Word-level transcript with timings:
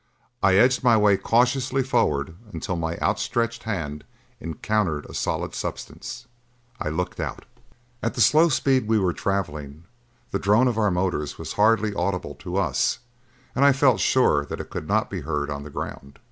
I 0.41 0.55
edged 0.55 0.83
my 0.83 0.97
way 0.97 1.15
cautiously 1.15 1.83
forward 1.83 2.35
until 2.51 2.75
my 2.75 2.97
outstretched 2.97 3.65
hand 3.65 4.03
encountered 4.39 5.05
a 5.05 5.13
solid 5.13 5.53
substance. 5.53 6.25
I 6.79 6.89
looked 6.89 7.19
out. 7.19 7.45
At 8.01 8.15
the 8.15 8.21
slow 8.21 8.49
speed 8.49 8.87
we 8.87 8.97
were 8.97 9.13
traveling 9.13 9.83
the 10.31 10.39
drone 10.39 10.67
of 10.67 10.79
our 10.79 10.89
motors 10.89 11.37
was 11.37 11.53
hardly 11.53 11.93
audible 11.93 12.33
to 12.39 12.57
us, 12.57 12.97
and 13.53 13.63
I 13.63 13.73
felt 13.73 13.99
sure 13.99 14.43
that 14.45 14.59
it 14.59 14.71
could 14.71 14.87
not 14.87 15.11
be 15.11 15.21
heard 15.21 15.51
on 15.51 15.61
the 15.61 15.69
ground. 15.69 16.17